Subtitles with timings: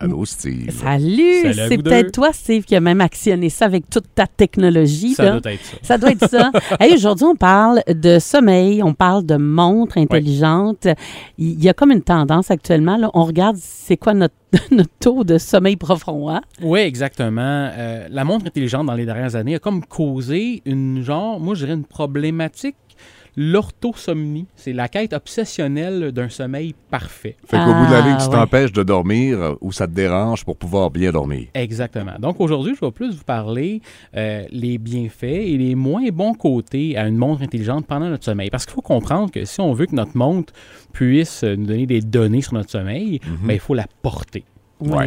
[0.00, 0.70] Allô, Steve.
[0.70, 5.14] Salut, c'est peut-être toi, Steve, qui a même actionné ça avec toute ta technologie.
[5.14, 5.40] Ça là.
[5.40, 5.76] doit être ça.
[5.82, 6.52] Ça doit être ça.
[6.80, 10.86] Hey, Aujourd'hui, on parle de sommeil, on parle de montres intelligentes.
[11.38, 12.96] Il y a comme une tendance actuellement.
[12.96, 13.10] là.
[13.14, 14.34] on regarde c'est quoi notre,
[14.70, 16.30] notre taux de sommeil profond.
[16.30, 16.42] Hein?
[16.62, 17.40] Oui, exactement.
[17.72, 21.64] Euh, la montre intelligente dans les dernières années a comme causé une genre, moi je
[21.64, 22.76] dirais une problématique.
[23.40, 27.36] L'orthosomnie, c'est la quête obsessionnelle d'un sommeil parfait.
[27.46, 28.30] Fait qu'au bout de la Ah, ligne, tu ouais.
[28.32, 31.46] t'empêches de dormir euh, ou ça te dérange pour pouvoir bien dormir.
[31.54, 32.16] Exactement.
[32.18, 33.80] Donc aujourd'hui, je vais plus vous parler
[34.16, 38.50] euh, les bienfaits et les moins bons côtés à une montre intelligente pendant notre sommeil.
[38.50, 40.52] Parce qu'il faut comprendre que si on veut que notre montre
[40.92, 44.42] puisse nous donner des données sur notre sommeil, ben, il faut la porter.
[44.80, 45.06] Ouais.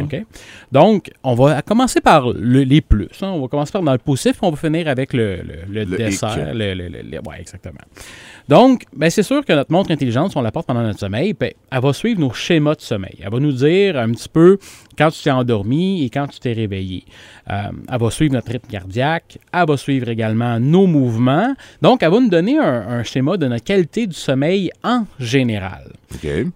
[0.70, 3.08] Donc, on va commencer par le- les plus.
[3.22, 3.28] hein.
[3.28, 6.54] On va commencer par dans le positif, on va finir avec le, le- dessert.
[6.54, 7.78] ouais, exactement.
[8.48, 11.32] Donc, ben, c'est sûr que notre montre intelligente, si on la porte pendant notre sommeil,
[11.32, 13.16] ben, elle va suivre nos schémas de sommeil.
[13.22, 14.58] Elle va nous dire un petit peu
[14.98, 17.04] quand tu t'es endormi et quand tu t'es réveillé.
[17.50, 17.54] Euh,
[17.90, 19.38] elle va suivre notre rythme cardiaque.
[19.52, 21.54] Elle va suivre également nos mouvements.
[21.80, 25.92] Donc, elle va nous donner un, un schéma de notre qualité du sommeil en général.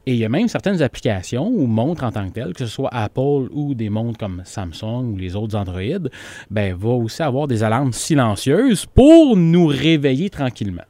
[0.07, 2.67] Et il y a même certaines applications ou montres en tant que telles, que ce
[2.67, 6.09] soit Apple ou des montres comme Samsung ou les autres Android,
[6.51, 10.83] ben, va aussi avoir des alarmes silencieuses pour nous réveiller tranquillement.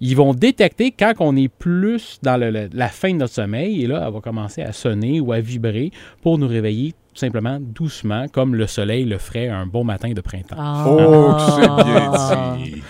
[0.00, 3.82] Ils vont détecter quand on est plus dans le- le- la fin de notre sommeil
[3.82, 5.90] et là, elle va commencer à sonner ou à vibrer
[6.22, 10.20] pour nous réveiller tout simplement doucement, comme le soleil le ferait un beau matin de
[10.20, 10.54] printemps.
[10.56, 10.84] Ah.
[10.88, 12.82] Oh, que c'est bien dit.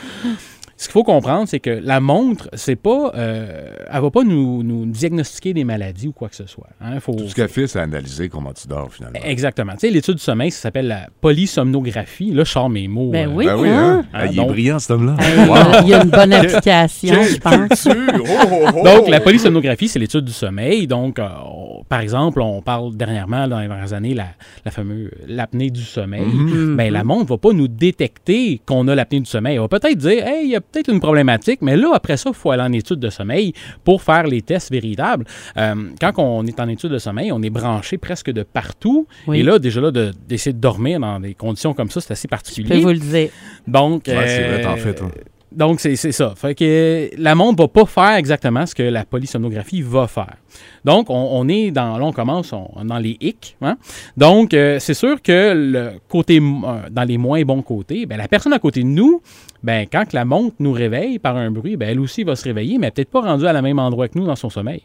[0.81, 4.63] Ce qu'il faut comprendre, c'est que la montre, c'est pas, euh, elle va pas nous,
[4.63, 6.69] nous diagnostiquer des maladies ou quoi que ce soit.
[6.81, 7.01] hein.
[7.01, 9.19] Faut, Tout ce qu'elle fait, c'est analyser comment tu dors, finalement.
[9.25, 9.73] Exactement.
[9.73, 12.31] Tu sais, l'étude du sommeil, ça s'appelle la polysomnographie.
[12.33, 13.11] Là, je sors mes mots.
[13.11, 13.47] Ben euh, oui.
[13.47, 14.05] Ben oui, hein?
[14.13, 15.17] Ah, Ah, il est donc- brillant, cet homme-là.
[15.19, 15.83] Wow.
[15.83, 17.89] Il y a une bonne application, je pense.
[17.89, 18.83] Oh, oh, oh.
[18.85, 20.87] Donc, la polysomnographie, c'est l'étude du sommeil.
[20.87, 24.27] Donc, euh, on- par exemple, on parle dernièrement, dans les dernières années, la,
[24.65, 26.23] la fameuse l'apnée du sommeil.
[26.25, 26.77] Mhm.
[26.77, 29.55] Ben, la montre ne va pas nous détecter qu'on a l'apnée du sommeil.
[29.55, 32.31] Elle va peut-être dire, hey, il y a peut-être une problématique, mais là, après ça,
[32.31, 33.53] il faut aller en étude de sommeil
[33.85, 35.25] pour faire les tests véritables.
[35.57, 39.07] Euh, quand on est en étude de sommeil, on est branché presque de partout.
[39.27, 39.41] Oui.
[39.41, 42.23] Et là, déjà, là, de- d'essayer de dormir dans des conditions comme ça, c'est assez
[42.23, 42.81] Je peux particulier.
[42.81, 43.31] vous le dire.
[43.67, 45.11] Donc, Ouais, c'est vrai, euh, t'en fais, toi.
[45.59, 46.33] Donc, c'est ça.
[46.37, 50.37] Fait que euh, la montre va pas faire exactement ce que la polysomnographie va faire.
[50.85, 53.57] Donc, on, est dans, là, on commence on- dans les hicks.
[53.61, 53.77] hein.
[54.17, 58.29] Donc, euh, c'est sûr que le côté, euh, dans les moins bons côtés, ben, la
[58.29, 59.21] personne à côté de nous,
[59.63, 62.79] ben, quand la montre nous réveille par un bruit, ben, elle aussi va se réveiller,
[62.79, 64.83] mais peut-être pas rendue à la même endroit que nous dans son sommeil.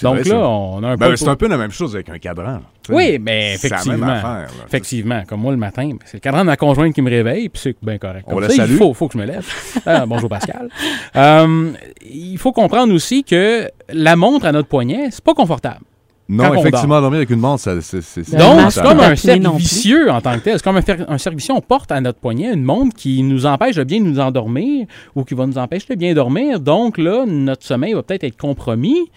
[0.00, 0.48] C'est Donc vrai, là, ça.
[0.48, 1.16] on a un Ben, peu...
[1.16, 2.60] c'est un peu la même chose avec un cadran.
[2.88, 4.12] Oui, mais C'est la même effectivement.
[4.12, 4.64] affaire, là.
[4.66, 7.60] Effectivement, comme moi le matin, c'est le cadran de ma conjointe qui me réveille, puis
[7.62, 8.24] c'est bien correct.
[8.28, 8.70] On Comme la ça, salue.
[8.72, 9.46] Il faut, faut que je me lève.
[9.84, 10.68] Ah, bonjour Pascal.
[11.16, 11.72] Euh,
[12.08, 15.80] il faut comprendre aussi que la montre à notre poignet, c'est pas confortable.
[16.30, 18.36] Non, effectivement, dormir avec une montre, c'est...
[18.36, 20.58] Donc, c'est comme un cercle vicieux en tant que tel.
[20.58, 21.54] C'est comme un, un cercle vicieux.
[21.54, 24.86] On porte à notre poignet une montre qui nous empêche de bien nous endormir
[25.16, 26.60] ou qui va nous empêcher de bien dormir.
[26.60, 29.10] Donc là, notre sommeil va peut-être être compromis.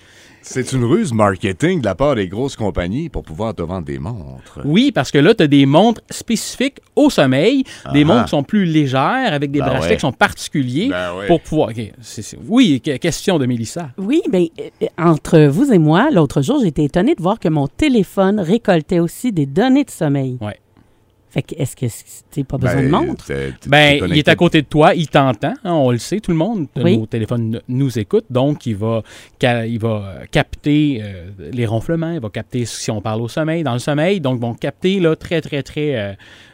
[0.44, 4.00] C'est une ruse marketing de la part des grosses compagnies pour pouvoir te vendre des
[4.00, 4.60] montres.
[4.66, 7.64] Oui, parce que là, tu as des montres spécifiques au sommeil,
[7.94, 9.96] des montres qui sont plus légères, avec des Ben bracelets ouais.
[9.96, 11.28] qui sont particuliers Ben ouais.
[11.28, 11.70] pour pouvoir.
[12.48, 13.90] Oui, que- question de Mélissa.
[13.98, 14.46] Oui, bien,
[14.98, 19.32] entre vous et moi, l'autre jour, j'étais étonnée de voir que mon téléphone récoltait aussi
[19.32, 20.38] des données de sommeil.
[20.42, 20.58] Ouais.
[21.32, 21.86] Fait que, est-ce que
[22.30, 23.26] tu pas besoin de Ben, montre?
[23.26, 26.20] t'es- t'es Ben, il est à côté de toi, il t'entend, hein, on le sait,
[26.20, 26.68] tout le monde.
[26.76, 26.98] Oui.
[26.98, 29.02] Nos téléphones nous écoutent, donc il va,
[29.42, 29.90] ca- il va
[30.22, 33.80] euh, capter euh, les ronflements, il va capter si on parle au sommeil, dans le
[33.80, 36.14] sommeil, donc vont capter là, très, très, très euh,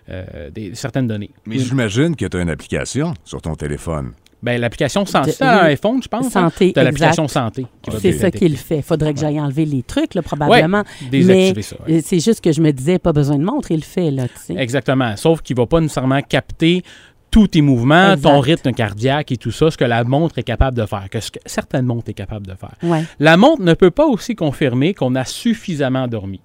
[0.09, 1.31] euh, des, certaines données.
[1.47, 4.11] Mais j'imagine que tu as une application sur ton téléphone.
[4.43, 6.29] Ben, l'application santé, De- c'est un iPhone, je pense.
[6.29, 6.83] Santé, Tu as exact.
[6.83, 7.65] l'application santé
[7.99, 8.81] C'est ça qu'il fait.
[8.83, 10.83] Faudrait que j'aille enlever les trucs, là, probablement.
[11.09, 11.75] Désactiver Mais ça.
[11.87, 11.95] ouais.
[11.97, 14.27] euh, c'est juste que je me disais, pas besoin de montre, il le fait, là,
[14.27, 14.53] tu sais.
[14.55, 15.15] Exactement.
[15.17, 16.83] Sauf qu'il ne va pas nécessairement capter
[17.31, 18.29] tous tes mouvements, Exact.
[18.29, 21.19] ton rythme cardiaque et tout ça, ce que la montre est capable de faire, que
[21.19, 22.73] ce que certaines montres est capable de faire.
[22.83, 23.03] Ouais.
[23.19, 26.39] La montre ne peut pas aussi confirmer qu'on a suffisamment dormi.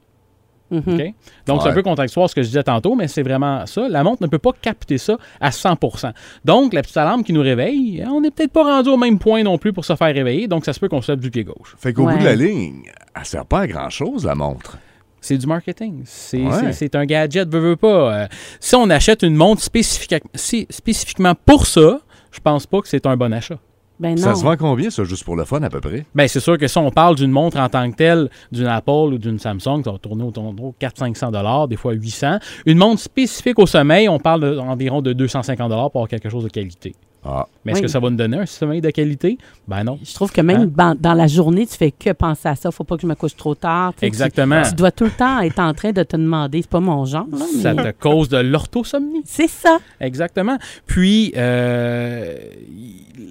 [0.72, 1.12] Mhm.
[1.46, 3.88] Donc, c'est un peu contradictoire ce que je disais tantôt, mais c'est vraiment ça.
[3.88, 6.12] La montre ne peut pas capter ça à 100%
[6.44, 9.42] Donc, la petite alarme qui nous réveille, on n'est peut-être pas rendu au même point
[9.42, 11.44] non plus pour se faire réveiller, donc ça se peut qu'on se lève du pied
[11.44, 11.76] gauche.
[11.78, 12.14] Fait qu'au Ouais.
[12.14, 12.84] bout de la ligne,
[13.14, 14.78] elle sert pas à grand-chose, la montre.
[15.20, 16.02] C'est du marketing.
[16.04, 16.50] C'est Ouais.
[16.60, 18.22] c'est- c'est un gadget, veux, veux pas.
[18.22, 18.26] Euh,
[18.58, 22.00] si on achète une montre spécifique- si- spécifiquement pour ça,
[22.32, 23.58] je pense pas que c'est un bon achat.
[24.00, 24.23] Ben non.
[24.23, 26.05] Ça se vend combien, ça, juste pour le fun, à peu près?
[26.15, 28.91] Bien, c'est sûr que si on parle d'une montre en tant que telle, d'une Apple
[28.91, 32.39] ou d'une Samsung, ça va tourner autour de 400-500 des fois 800.
[32.67, 36.44] Une montre spécifique au sommeil, on parle de- environ de 250 pour avoir quelque chose
[36.44, 36.94] de qualité.
[37.24, 37.46] Ah.
[37.64, 37.86] Mais est-ce Oui.
[37.86, 39.38] que ça va nous donner un sommeil de qualité?
[39.69, 39.98] Ben non.
[40.04, 40.94] Je trouve que même Hein?
[40.98, 42.70] dans, la journée, tu fais que penser à ça.
[42.72, 43.92] Faut pas que je me couche trop tard.
[43.96, 44.62] Tu Exactement.
[44.62, 47.04] Tu, tu dois tout le temps être en train de te demander, c'est pas mon
[47.04, 47.26] genre.
[47.30, 49.22] là, mais- Ça te cause de l'orthosomnie.
[49.24, 49.78] C'est ça.
[50.00, 50.58] Exactement.
[50.86, 52.34] Puis, euh,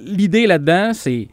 [0.05, 1.27] l'idée là-dedans, c'est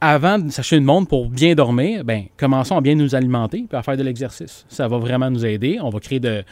[0.00, 3.76] avant de s'acheter une montre pour bien dormir, ben, commençons à bien nous alimenter puis
[3.76, 4.64] à faire de l'exercice.
[4.68, 5.78] Ça va vraiment nous aider.
[5.82, 6.44] On va créer de,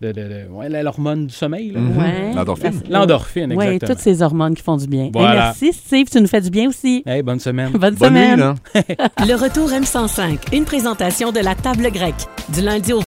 [0.00, 1.70] de, de- de- ouais, la- l'hormone du sommeil.
[1.72, 1.80] là.
[1.80, 1.96] Mhm.
[1.98, 2.32] Ouais.
[2.34, 2.80] L'endorphine.
[2.88, 3.94] L'endorphine, Oui, exactement.
[3.94, 5.10] toutes ces hormones qui font du bien.
[5.12, 5.32] Voilà.
[5.32, 6.06] Et merci, Steve.
[6.10, 7.02] Tu nous fais du bien aussi.
[7.06, 7.72] Hey, bonne semaine.
[7.78, 8.38] Bonne, Bonne nuit, semaine.
[8.38, 8.54] là.
[9.26, 12.14] Le retour M105, une présentation de la table grecque.
[12.54, 12.96] Du lundi au